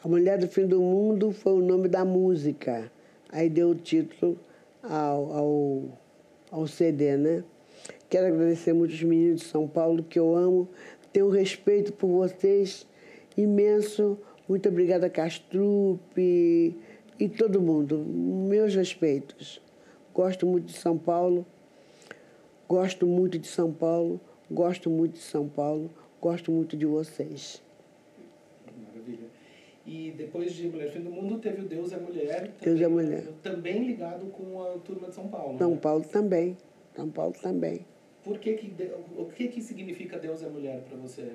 A 0.07 0.09
Mulher 0.09 0.37
do 0.37 0.47
Fim 0.47 0.65
do 0.65 0.79
Mundo 0.79 1.33
foi 1.33 1.51
o 1.51 1.59
nome 1.59 1.89
da 1.89 2.05
música. 2.05 2.89
Aí 3.29 3.49
deu 3.49 3.71
o 3.71 3.75
título 3.75 4.39
ao, 4.81 5.33
ao, 5.33 5.83
ao 6.49 6.65
CD, 6.65 7.17
né? 7.17 7.43
Quero 8.09 8.27
agradecer 8.27 8.71
muito 8.71 8.93
os 8.93 9.03
meninos 9.03 9.41
de 9.41 9.47
São 9.47 9.67
Paulo, 9.67 10.01
que 10.01 10.17
eu 10.17 10.33
amo. 10.33 10.69
Tenho 11.11 11.27
respeito 11.29 11.91
por 11.91 12.07
vocês 12.07 12.87
imenso. 13.35 14.17
Muito 14.47 14.69
obrigada, 14.69 15.09
Castrupe 15.09 16.73
e 17.19 17.27
todo 17.27 17.61
mundo. 17.61 17.97
Meus 17.97 18.73
respeitos. 18.75 19.61
Gosto 20.13 20.45
muito 20.47 20.67
de 20.67 20.77
São 20.77 20.97
Paulo. 20.97 21.45
Gosto 22.65 23.05
muito 23.05 23.37
de 23.37 23.47
São 23.49 23.73
Paulo. 23.73 24.21
Gosto 24.49 24.89
muito 24.89 25.15
de 25.15 25.23
São 25.23 25.49
Paulo. 25.49 25.91
Gosto 26.21 26.49
muito 26.49 26.77
de 26.77 26.85
vocês. 26.85 27.66
E 29.87 30.13
depois 30.17 30.51
de 30.51 30.67
Mulher 30.67 30.91
Fim 30.91 30.99
do 30.99 31.09
Mundo, 31.09 31.39
teve 31.39 31.61
o 31.61 31.65
Deus 31.65 31.93
é 31.93 31.97
Mulher. 31.97 32.51
Deus 32.61 32.81
é 32.81 32.87
Mulher. 32.89 33.23
Também 33.41 33.87
ligado 33.87 34.25
com 34.31 34.61
a 34.61 34.77
turma 34.79 35.07
de 35.07 35.15
São 35.15 35.29
Paulo. 35.29 35.57
São 35.57 35.71
né? 35.71 35.79
Paulo 35.81 36.03
também. 36.03 36.57
São 36.93 37.09
Paulo 37.09 37.33
também. 37.41 37.85
Por 38.21 38.37
que 38.37 38.55
que, 38.55 38.73
o 39.15 39.25
que, 39.25 39.47
que 39.47 39.61
significa 39.61 40.19
Deus 40.19 40.43
é 40.43 40.49
Mulher 40.49 40.81
para 40.89 40.97
você? 40.97 41.31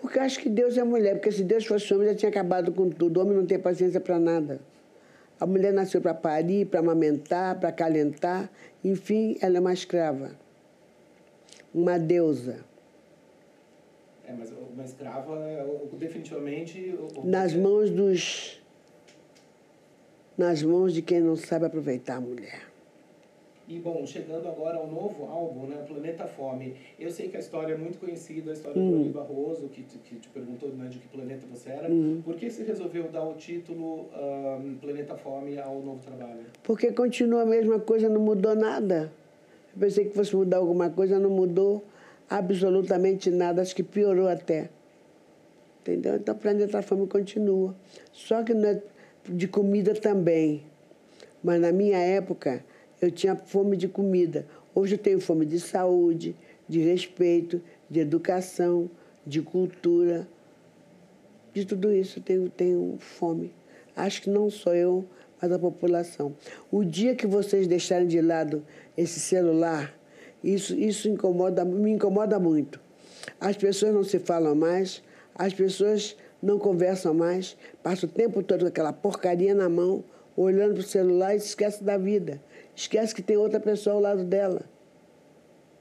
Porque 0.00 0.18
acho 0.18 0.40
que 0.40 0.48
Deus 0.48 0.76
é 0.76 0.82
mulher, 0.82 1.14
porque 1.14 1.30
se 1.30 1.44
Deus 1.44 1.64
fosse 1.64 1.94
homem, 1.94 2.08
já 2.08 2.14
tinha 2.16 2.28
acabado 2.28 2.72
com 2.72 2.90
tudo. 2.90 3.18
O 3.18 3.22
homem 3.22 3.36
não 3.36 3.46
tem 3.46 3.58
paciência 3.58 4.00
para 4.00 4.18
nada. 4.18 4.60
A 5.38 5.46
mulher 5.46 5.72
nasceu 5.72 6.00
para 6.00 6.12
parir, 6.12 6.66
para 6.66 6.80
amamentar, 6.80 7.58
para 7.60 7.68
acalentar. 7.68 8.50
Enfim, 8.84 9.36
ela 9.40 9.56
é 9.56 9.60
uma 9.60 9.72
escrava. 9.72 10.32
Uma 11.72 11.98
deusa. 11.98 12.64
É, 14.26 14.32
mas 14.32 14.50
uma 14.50 14.84
escrava, 14.84 15.36
definitivamente. 15.92 16.98
Nas 17.22 17.54
mãos 17.54 17.90
dos. 17.90 18.60
Nas 20.36 20.62
mãos 20.62 20.92
de 20.92 21.02
quem 21.02 21.20
não 21.20 21.36
sabe 21.36 21.66
aproveitar 21.66 22.16
a 22.16 22.20
mulher. 22.20 22.74
E 23.66 23.78
bom, 23.78 24.04
chegando 24.06 24.46
agora 24.46 24.76
ao 24.76 24.86
novo 24.86 25.24
álbum, 25.24 25.66
né, 25.66 25.82
Planeta 25.86 26.26
Fome. 26.26 26.74
Eu 26.98 27.10
sei 27.10 27.28
que 27.28 27.36
a 27.36 27.40
história 27.40 27.72
é 27.72 27.76
muito 27.76 27.98
conhecida, 27.98 28.50
a 28.50 28.52
história 28.52 28.80
hum. 28.80 28.90
do 28.90 29.00
Oli 29.00 29.08
Barroso, 29.08 29.68
que, 29.68 29.82
que 29.82 30.16
te 30.16 30.28
perguntou 30.28 30.68
né, 30.70 30.88
de 30.88 30.98
que 30.98 31.08
planeta 31.08 31.46
você 31.50 31.70
era. 31.70 31.90
Hum. 31.90 32.20
Por 32.22 32.34
que 32.36 32.50
você 32.50 32.62
resolveu 32.62 33.08
dar 33.08 33.24
o 33.24 33.34
título 33.34 34.10
um, 34.12 34.76
Planeta 34.78 35.16
Fome 35.16 35.58
ao 35.58 35.80
novo 35.80 36.00
trabalho? 36.00 36.44
Porque 36.62 36.92
continua 36.92 37.42
a 37.42 37.46
mesma 37.46 37.78
coisa, 37.78 38.08
não 38.08 38.20
mudou 38.20 38.54
nada. 38.54 39.10
Eu 39.74 39.80
pensei 39.80 40.04
que 40.04 40.14
fosse 40.14 40.36
mudar 40.36 40.58
alguma 40.58 40.90
coisa, 40.90 41.18
não 41.18 41.30
mudou 41.30 41.82
absolutamente 42.28 43.30
nada, 43.30 43.62
acho 43.62 43.74
que 43.74 43.82
piorou 43.82 44.28
até. 44.28 44.70
Entendeu? 45.80 46.16
Então 46.16 46.34
o 46.34 46.38
planeta 46.38 46.80
fome 46.82 47.06
continua. 47.06 47.74
Só 48.12 48.42
que 48.42 48.54
não 48.54 48.68
é 48.68 48.82
de 49.28 49.46
comida 49.46 49.94
também. 49.94 50.64
Mas 51.42 51.60
na 51.60 51.72
minha 51.72 51.98
época 51.98 52.64
eu 53.00 53.10
tinha 53.10 53.36
fome 53.36 53.76
de 53.76 53.86
comida. 53.86 54.46
Hoje 54.74 54.94
eu 54.94 54.98
tenho 54.98 55.20
fome 55.20 55.44
de 55.44 55.60
saúde, 55.60 56.34
de 56.68 56.80
respeito, 56.80 57.60
de 57.90 58.00
educação, 58.00 58.90
de 59.26 59.42
cultura. 59.42 60.26
De 61.52 61.64
tudo 61.64 61.92
isso 61.92 62.18
eu 62.18 62.22
tenho, 62.22 62.48
tenho 62.48 62.96
fome. 62.98 63.52
Acho 63.94 64.22
que 64.22 64.30
não 64.30 64.50
só 64.50 64.74
eu, 64.74 65.04
mas 65.40 65.52
a 65.52 65.58
população. 65.58 66.34
O 66.70 66.82
dia 66.82 67.14
que 67.14 67.26
vocês 67.26 67.66
deixarem 67.66 68.08
de 68.08 68.20
lado 68.20 68.64
esse 68.96 69.20
celular, 69.20 69.94
isso, 70.44 70.78
isso 70.78 71.08
incomoda, 71.08 71.64
me 71.64 71.90
incomoda 71.90 72.38
muito. 72.38 72.78
As 73.40 73.56
pessoas 73.56 73.94
não 73.94 74.04
se 74.04 74.18
falam 74.18 74.54
mais, 74.54 75.02
as 75.34 75.54
pessoas 75.54 76.14
não 76.42 76.58
conversam 76.58 77.14
mais, 77.14 77.56
passam 77.82 78.08
o 78.08 78.12
tempo 78.12 78.42
todo 78.42 78.60
com 78.60 78.66
aquela 78.66 78.92
porcaria 78.92 79.54
na 79.54 79.70
mão, 79.70 80.04
olhando 80.36 80.74
para 80.74 80.80
o 80.80 80.84
celular 80.84 81.32
e 81.32 81.38
esquece 81.38 81.82
da 81.82 81.96
vida. 81.96 82.42
Esquece 82.76 83.14
que 83.14 83.22
tem 83.22 83.38
outra 83.38 83.58
pessoa 83.58 83.96
ao 83.96 84.02
lado 84.02 84.22
dela. 84.22 84.62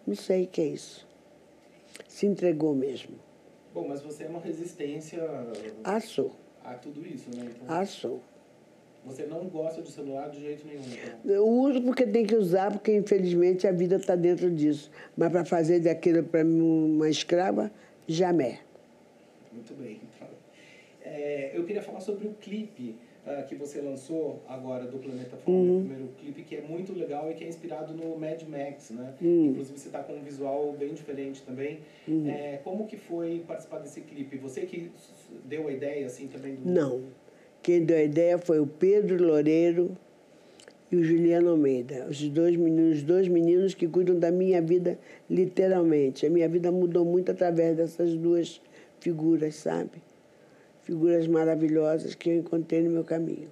Não 0.07 0.15
sei 0.15 0.45
o 0.45 0.47
que 0.47 0.61
é 0.61 0.67
isso. 0.67 1.05
Se 2.07 2.25
entregou 2.25 2.73
mesmo. 2.73 3.15
Bom, 3.73 3.87
mas 3.87 4.01
você 4.01 4.23
é 4.23 4.27
uma 4.27 4.39
resistência 4.39 5.21
ah, 5.83 5.99
sou. 5.99 6.31
a 6.63 6.75
tudo 6.75 7.05
isso, 7.05 7.29
né? 7.35 7.49
Então... 7.49 7.65
Ah, 7.67 7.85
sou. 7.85 8.21
Você 9.05 9.25
não 9.25 9.45
gosta 9.49 9.81
de 9.81 9.91
celular 9.91 10.29
de 10.29 10.39
jeito 10.39 10.65
nenhum? 10.65 10.81
Então. 10.81 11.31
Eu 11.31 11.45
uso 11.45 11.81
porque 11.81 12.05
tem 12.05 12.25
que 12.25 12.35
usar, 12.35 12.71
porque 12.71 12.95
infelizmente 12.95 13.67
a 13.67 13.71
vida 13.71 13.97
está 13.97 14.15
dentro 14.15 14.49
disso. 14.49 14.89
Mas 15.15 15.31
para 15.31 15.43
fazer 15.43 15.81
daquilo 15.81 16.23
para 16.23 16.43
uma 16.43 17.09
escrava, 17.09 17.71
jamais. 18.07 18.59
Muito 19.51 19.73
bem. 19.73 19.99
Então, 20.15 20.27
é, 21.03 21.51
eu 21.53 21.65
queria 21.65 21.81
falar 21.81 21.99
sobre 21.99 22.27
o 22.27 22.33
clipe 22.33 22.95
uh, 23.25 23.45
que 23.47 23.55
você 23.55 23.81
lançou 23.81 24.41
agora 24.47 24.85
do 24.85 24.97
Planeta 24.97 25.35
Fome, 25.37 25.69
uhum. 25.69 25.77
o 25.77 25.79
primeiro 25.81 26.07
clipe 26.19 26.43
que 26.43 26.55
é 26.55 26.61
muito 26.61 26.93
legal 26.93 27.29
e 27.29 27.33
que 27.33 27.43
é 27.43 27.47
inspirado 27.47 27.93
no 27.93 28.17
Mad 28.17 28.41
Max, 28.43 28.91
né? 28.91 29.13
Uhum. 29.21 29.47
Inclusive 29.47 29.79
você 29.79 29.87
está 29.87 30.01
com 30.01 30.13
um 30.13 30.23
visual 30.23 30.73
bem 30.73 30.93
diferente 30.93 31.41
também. 31.43 31.79
Uhum. 32.07 32.29
É, 32.29 32.59
como 32.63 32.87
que 32.87 32.97
foi 32.97 33.43
participar 33.45 33.79
desse 33.79 34.01
clipe? 34.01 34.37
Você 34.37 34.61
que 34.61 34.91
deu 35.45 35.67
a 35.67 35.71
ideia 35.71 36.05
assim 36.05 36.27
também? 36.27 36.55
Do... 36.55 36.69
Não. 36.69 37.03
Quem 37.63 37.85
deu 37.85 37.95
a 37.95 38.03
ideia 38.03 38.37
foi 38.37 38.59
o 38.59 38.67
Pedro 38.67 39.25
Loureiro 39.25 39.97
e 40.91 40.97
o 40.97 41.03
Juliano 41.03 41.51
Almeida, 41.51 42.05
os 42.09 42.21
dois 42.27 42.57
meninos, 42.57 42.97
os 42.97 43.03
dois 43.03 43.25
meninos 43.29 43.73
que 43.73 43.87
cuidam 43.87 44.19
da 44.19 44.29
minha 44.29 44.61
vida 44.61 44.99
literalmente. 45.29 46.25
A 46.25 46.29
minha 46.29 46.49
vida 46.49 46.69
mudou 46.73 47.05
muito 47.05 47.31
através 47.31 47.77
dessas 47.77 48.15
duas 48.15 48.61
figuras, 48.99 49.55
sabe? 49.55 50.03
Figuras 50.81 51.25
maravilhosas 51.25 52.13
que 52.13 52.31
eu 52.31 52.35
encontrei 52.35 52.81
no 52.81 52.89
meu 52.89 53.05
caminho. 53.05 53.49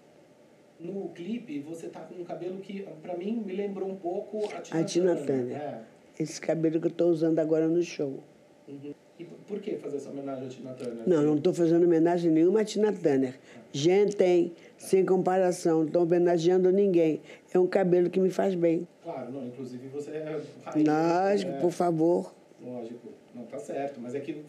No 0.77 1.07
clipe, 1.15 1.59
você 1.59 1.87
tá 1.87 2.01
com 2.01 2.15
um 2.15 2.25
cabelo 2.25 2.57
que, 2.57 2.85
para 3.01 3.15
mim, 3.15 3.41
me 3.45 3.55
lembrou 3.55 3.89
um 3.89 3.95
pouco 3.95 4.45
a 4.53 4.59
Tina, 4.59 4.79
a 4.79 4.83
Tina 4.83 5.15
Turner. 5.15 5.55
É. 5.55 5.81
Esse 6.19 6.41
cabelo 6.41 6.81
que 6.81 6.87
eu 6.87 6.91
estou 6.91 7.09
usando 7.09 7.39
agora 7.39 7.65
no 7.65 7.81
show. 7.81 8.19
Uhum. 8.67 8.93
E 9.21 9.25
por 9.47 9.59
que 9.59 9.75
fazer 9.75 9.97
essa 9.97 10.09
homenagem 10.09 10.47
à 10.47 10.49
Tina 10.49 10.73
Turner? 10.73 11.03
Não, 11.07 11.21
não 11.21 11.35
estou 11.35 11.53
fazendo 11.53 11.83
homenagem 11.83 12.31
nenhuma 12.31 12.61
à 12.61 12.65
Tina 12.65 12.91
Turner. 12.91 13.39
Gente, 13.71 14.15
tem, 14.15 14.53
sem 14.77 15.05
comparação, 15.05 15.79
não 15.79 15.85
estou 15.85 16.01
homenageando 16.01 16.71
ninguém. 16.71 17.21
É 17.53 17.59
um 17.59 17.67
cabelo 17.67 18.09
que 18.09 18.19
me 18.19 18.31
faz 18.31 18.55
bem. 18.55 18.87
Claro, 19.03 19.31
não, 19.31 19.45
inclusive 19.45 19.87
você 19.89 20.09
é 20.11 20.41
rainha. 20.63 20.91
Lógico, 20.91 21.51
é, 21.51 21.59
por 21.59 21.71
favor. 21.71 22.33
Lógico, 22.59 23.09
não, 23.35 23.43
tá 23.45 23.59
certo, 23.59 23.99
mas 24.01 24.15
é 24.15 24.19
que 24.19 24.43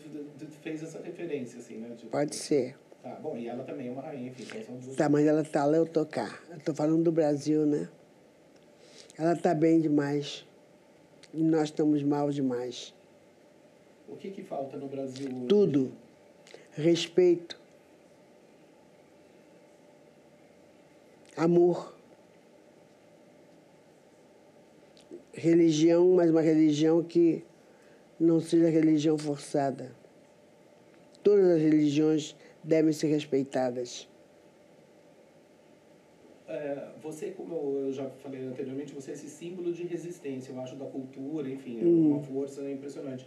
fez 0.62 0.82
essa 0.82 1.02
referência, 1.02 1.58
assim, 1.58 1.76
né? 1.76 1.90
Tipo, 1.94 2.10
Pode 2.10 2.34
ser. 2.34 2.74
Tá, 3.02 3.10
bom, 3.22 3.36
e 3.36 3.48
ela 3.48 3.64
também 3.64 3.88
é 3.88 3.90
uma 3.90 4.00
rainha, 4.02 4.28
enfim. 4.28 4.44
Então 4.44 4.62
são 4.62 4.76
duas... 4.76 4.96
Tá, 4.96 5.08
mas 5.08 5.26
ela 5.26 5.44
tá 5.44 5.66
lá, 5.66 5.76
eu 5.76 6.06
cá. 6.06 6.38
Eu 6.50 6.60
tô 6.60 6.72
falando 6.72 7.02
do 7.02 7.12
Brasil, 7.12 7.66
né? 7.66 7.88
Ela 9.18 9.36
tá 9.36 9.52
bem 9.52 9.80
demais. 9.80 10.46
E 11.34 11.42
nós 11.42 11.64
estamos 11.64 12.02
mal 12.02 12.30
demais. 12.30 12.94
O 14.12 14.16
que, 14.16 14.30
que 14.30 14.42
falta 14.42 14.76
no 14.76 14.86
Brasil 14.86 15.26
hoje? 15.34 15.46
Tudo. 15.48 15.92
Respeito. 16.72 17.58
Amor. 21.34 21.94
Religião, 25.32 26.14
mas 26.14 26.30
uma 26.30 26.42
religião 26.42 27.02
que 27.02 27.42
não 28.20 28.38
seja 28.38 28.68
religião 28.68 29.16
forçada. 29.16 29.96
Todas 31.22 31.46
as 31.46 31.60
religiões 31.62 32.36
devem 32.62 32.92
ser 32.92 33.06
respeitadas. 33.06 34.06
É, 36.46 36.90
você, 37.02 37.30
como 37.30 37.78
eu 37.78 37.92
já 37.92 38.10
falei 38.22 38.42
anteriormente, 38.42 38.92
você 38.92 39.12
é 39.12 39.14
esse 39.14 39.30
símbolo 39.30 39.72
de 39.72 39.84
resistência, 39.84 40.52
eu 40.52 40.60
acho, 40.60 40.76
da 40.76 40.84
cultura, 40.84 41.48
enfim, 41.48 41.80
é 41.80 41.84
uma 41.84 42.18
hum. 42.18 42.22
força 42.22 42.70
impressionante. 42.70 43.26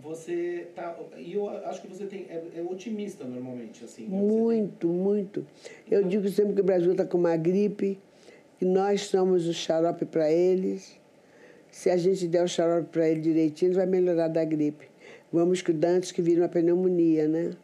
Você 0.00 0.68
tá, 0.74 0.96
e 1.16 1.34
eu 1.34 1.48
acho 1.48 1.82
que 1.82 1.88
você 1.88 2.06
tem, 2.06 2.26
é, 2.28 2.42
é 2.56 2.62
otimista 2.62 3.24
normalmente, 3.24 3.84
assim. 3.84 4.06
Né? 4.06 4.16
Muito, 4.16 4.88
muito. 4.88 5.46
Eu 5.90 5.98
então... 5.98 6.08
digo 6.08 6.28
sempre 6.28 6.54
que 6.54 6.60
o 6.60 6.64
Brasil 6.64 6.92
está 6.92 7.04
com 7.04 7.18
uma 7.18 7.36
gripe, 7.36 7.98
e 8.60 8.64
nós 8.64 9.02
somos 9.02 9.48
o 9.48 9.52
xarope 9.52 10.04
para 10.04 10.30
eles. 10.30 10.96
Se 11.70 11.90
a 11.90 11.96
gente 11.96 12.28
der 12.28 12.44
o 12.44 12.48
xarope 12.48 12.88
para 12.90 13.08
ele 13.08 13.20
direitinho, 13.20 13.70
ele 13.70 13.76
vai 13.76 13.86
melhorar 13.86 14.28
da 14.28 14.44
gripe. 14.44 14.86
Vamos 15.32 15.62
cuidar 15.62 15.88
antes 15.88 16.12
que 16.12 16.22
vire 16.22 16.40
uma 16.40 16.48
pneumonia, 16.48 17.26
né? 17.26 17.56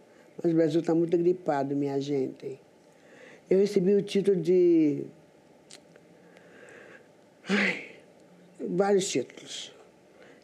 Mas 0.42 0.52
o 0.52 0.56
Brasil 0.56 0.80
está 0.80 0.94
muito 0.94 1.16
gripado, 1.16 1.76
minha 1.76 2.00
gente. 2.00 2.60
Eu 3.48 3.58
recebi 3.58 3.94
o 3.94 4.02
título 4.02 4.40
de. 4.40 5.04
Ai, 7.48 7.84
vários 8.60 9.08
títulos. 9.08 9.72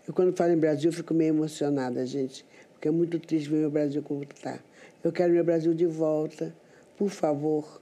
Eu, 0.06 0.12
quando 0.12 0.36
falo 0.36 0.52
em 0.52 0.58
Brasil, 0.58 0.92
fico 0.92 1.14
meio 1.14 1.30
emocionada, 1.30 2.04
gente, 2.04 2.44
porque 2.72 2.88
é 2.88 2.90
muito 2.90 3.18
triste 3.18 3.48
ver 3.48 3.66
o 3.66 3.70
Brasil 3.70 4.02
como 4.02 4.22
está. 4.22 4.60
Eu 5.02 5.10
quero 5.10 5.32
meu 5.32 5.44
Brasil 5.44 5.72
de 5.72 5.86
volta. 5.86 6.54
Por 6.96 7.08
favor, 7.08 7.80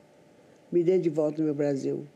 me 0.70 0.82
dê 0.84 0.98
de 0.98 1.10
volta 1.10 1.42
o 1.42 1.44
meu 1.44 1.54
Brasil. 1.54 2.06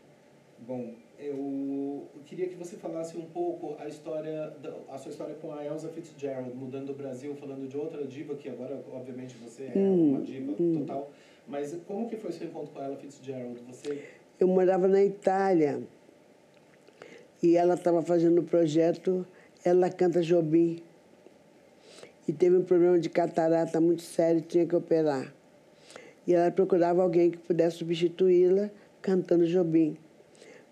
Bom, 0.60 0.94
eu 1.18 2.06
queria 2.24 2.48
que 2.48 2.54
você 2.54 2.76
falasse 2.76 3.16
um 3.16 3.24
pouco 3.26 3.76
a 3.80 3.88
história, 3.88 4.52
a 4.88 4.98
sua 4.98 5.10
história 5.10 5.34
com 5.34 5.52
a 5.52 5.64
Elsa 5.64 5.88
Fitzgerald, 5.88 6.54
mudando 6.54 6.86
do 6.86 6.94
Brasil, 6.94 7.34
falando 7.34 7.68
de 7.68 7.76
outra 7.76 8.04
diva, 8.04 8.34
que 8.34 8.48
agora, 8.48 8.80
obviamente, 8.92 9.36
você 9.36 9.64
é 9.64 9.72
hum, 9.76 10.10
uma 10.10 10.20
diva 10.22 10.52
hum. 10.58 10.78
total. 10.80 11.10
Mas 11.48 11.76
como 11.86 12.08
que 12.08 12.16
foi 12.16 12.32
seu 12.32 12.46
encontro 12.46 12.72
com 12.72 12.82
ela 12.82 12.96
Fitzgerald? 12.96 13.58
Você... 13.68 14.04
Eu 14.38 14.48
morava 14.48 14.86
na 14.86 15.02
Itália 15.02 15.82
e 17.42 17.56
ela 17.56 17.74
estava 17.74 18.02
fazendo 18.02 18.40
o 18.40 18.44
projeto 18.44 19.26
ela 19.68 19.90
canta 19.90 20.22
Jobim. 20.22 20.80
E 22.28 22.32
teve 22.32 22.56
um 22.56 22.62
problema 22.62 23.00
de 23.00 23.08
catarata 23.08 23.80
muito 23.80 24.02
sério, 24.02 24.40
tinha 24.40 24.64
que 24.64 24.76
operar. 24.76 25.34
E 26.24 26.34
ela 26.34 26.52
procurava 26.52 27.02
alguém 27.02 27.32
que 27.32 27.38
pudesse 27.38 27.78
substituí-la 27.78 28.70
cantando 29.02 29.44
Jobim. 29.44 29.96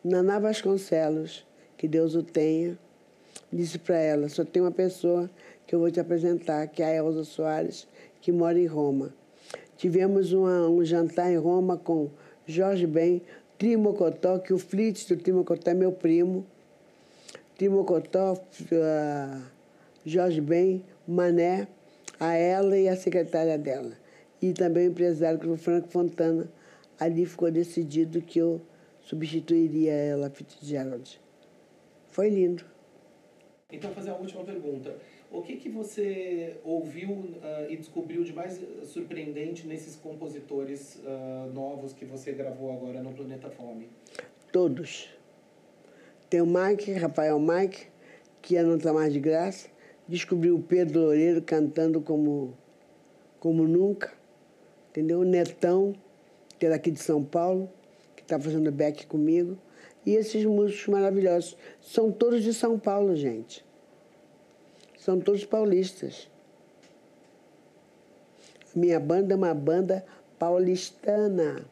Naná 0.05 0.39
Vasconcelos, 0.39 1.45
que 1.77 1.89
Deus 1.89 2.15
o 2.15 2.23
tenha, 2.23 2.79
disse 3.53 3.81
para 3.81 3.97
ela: 3.97 4.29
só 4.29 4.45
tem 4.45 4.63
uma 4.63 4.71
pessoa 4.71 5.29
que 5.67 5.75
eu 5.75 5.81
vou 5.81 5.91
te 5.91 5.99
apresentar, 5.99 6.65
que 6.69 6.81
é 6.81 6.87
a 6.87 6.95
Elza 6.95 7.25
Soares, 7.25 7.89
que 8.21 8.31
mora 8.31 8.61
em 8.61 8.67
Roma. 8.67 9.13
Tivemos 9.77 10.33
uma, 10.33 10.69
um 10.69 10.85
jantar 10.85 11.33
em 11.33 11.37
Roma 11.37 11.77
com 11.77 12.11
Jorge 12.47 12.87
Ben, 12.87 13.21
Trimocotó, 13.59 14.39
que 14.39 14.55
o 14.55 14.59
Flitz 14.59 15.05
do 15.07 15.17
Trimocotó 15.17 15.73
é 15.73 15.75
meu 15.75 15.91
primo, 15.91 16.47
Timocotó, 17.57 18.33
uh, 18.35 19.43
Jorge 20.05 20.41
Ben, 20.41 20.85
Mané, 21.07 21.69
a 22.19 22.35
ela 22.35 22.77
e 22.77 22.89
a 22.89 22.97
secretária 22.97 23.57
dela. 23.57 23.93
E 24.43 24.53
também 24.53 24.89
o 24.89 24.91
empresário, 24.91 25.39
que 25.39 25.47
o 25.47 25.57
Franco 25.57 25.89
Fontana. 25.89 26.51
Ali 26.99 27.27
ficou 27.27 27.51
decidido 27.51 28.23
que 28.23 28.39
eu 28.39 28.61
substituiria 29.01 29.93
ela, 29.93 30.31
Fitzgerald. 30.31 31.21
Foi 32.09 32.29
lindo. 32.29 32.65
Então, 33.73 33.91
fazer 33.93 34.11
a 34.11 34.15
última 34.15 34.45
pergunta. 34.45 34.95
O 35.31 35.43
que, 35.43 35.57
que 35.57 35.69
você 35.69 36.57
ouviu 36.63 37.11
uh, 37.11 37.69
e 37.69 37.77
descobriu 37.77 38.23
de 38.23 38.33
mais 38.33 38.61
surpreendente 38.85 39.67
nesses 39.67 39.97
compositores 39.97 40.97
uh, 40.97 41.53
novos 41.53 41.93
que 41.93 42.05
você 42.05 42.33
gravou 42.33 42.73
agora 42.73 43.03
no 43.03 43.13
Planeta 43.13 43.51
Fome? 43.51 43.89
Todos. 44.53 45.09
Tem 46.29 46.41
o 46.41 46.47
Mike, 46.47 46.93
Rafael 46.93 47.39
Mike, 47.39 47.87
que 48.41 48.57
é 48.57 48.63
Não 48.63 48.79
Tá 48.79 48.93
Mais 48.93 49.13
de 49.13 49.21
Graça. 49.21 49.69
Descobriu 50.09 50.57
o 50.57 50.63
Pedro 50.63 51.01
Loureiro 51.01 51.43
cantando 51.43 52.01
como, 52.01 52.57
como 53.41 53.67
nunca. 53.67 54.13
Entendeu? 54.91 55.21
O 55.21 55.25
Netão, 55.25 55.95
que 56.59 56.67
é 56.67 56.71
daqui 56.71 56.91
de 56.91 57.01
São 57.01 57.25
Paulo, 57.25 57.71
que 58.17 58.23
está 58.23 58.39
fazendo 58.39 58.71
back 58.71 59.07
comigo. 59.07 59.59
E 60.05 60.13
esses 60.13 60.45
músicos 60.45 60.89
maravilhosos. 60.89 61.57
São 61.81 62.13
todos 62.13 62.43
de 62.43 62.53
São 62.53 62.79
Paulo, 62.79 63.17
gente. 63.17 63.65
São 64.99 65.21
todos 65.21 65.45
paulistas. 65.45 66.29
Minha 68.75 68.99
banda 68.99 69.35
é 69.35 69.37
uma 69.37 69.55
banda 69.55 70.05
paulistana. 70.39 71.65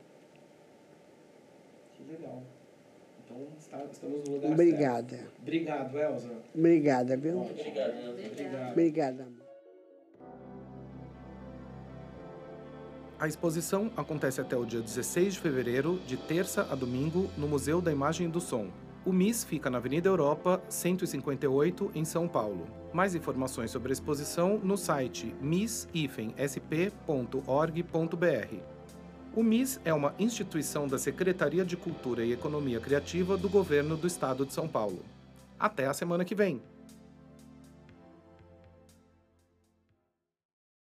Estamos 3.90 4.28
no 4.28 4.34
lugar 4.34 4.52
Obrigada. 4.52 5.16
Certo. 5.16 5.40
Obrigado, 5.40 5.98
Elza. 5.98 6.30
Obrigada, 6.54 7.16
viu? 7.16 7.40
Obrigado. 7.40 8.70
Obrigada. 8.70 9.28
A 13.18 13.28
exposição 13.28 13.90
acontece 13.96 14.40
até 14.40 14.56
o 14.56 14.66
dia 14.66 14.80
16 14.80 15.34
de 15.34 15.40
fevereiro, 15.40 16.00
de 16.06 16.16
terça 16.16 16.66
a 16.68 16.74
domingo, 16.74 17.30
no 17.38 17.46
Museu 17.46 17.80
da 17.80 17.92
Imagem 17.92 18.26
e 18.26 18.30
do 18.30 18.40
Som. 18.40 18.68
O 19.04 19.12
MIS 19.12 19.44
fica 19.44 19.70
na 19.70 19.78
Avenida 19.78 20.08
Europa, 20.08 20.60
158, 20.68 21.92
em 21.94 22.04
São 22.04 22.26
Paulo. 22.28 22.66
Mais 22.92 23.14
informações 23.14 23.70
sobre 23.70 23.90
a 23.90 23.94
exposição 23.94 24.58
no 24.58 24.76
site 24.76 25.34
mis-sp.org.br. 25.40 25.92
O 29.34 29.42
MIS 29.42 29.80
é 29.82 29.94
uma 29.94 30.14
instituição 30.18 30.86
da 30.86 30.98
Secretaria 30.98 31.64
de 31.64 31.74
Cultura 31.74 32.22
e 32.22 32.32
Economia 32.32 32.78
Criativa 32.78 33.34
do 33.34 33.48
Governo 33.48 33.96
do 33.96 34.06
Estado 34.06 34.44
de 34.44 34.52
São 34.52 34.68
Paulo. 34.68 35.02
Até 35.58 35.86
a 35.86 35.94
semana 35.94 36.22
que 36.22 36.34
vem! 36.34 36.60